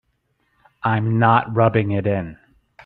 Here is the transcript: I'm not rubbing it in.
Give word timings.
I'm 0.81 1.19
not 1.19 1.55
rubbing 1.55 1.91
it 1.91 2.07
in. 2.07 2.39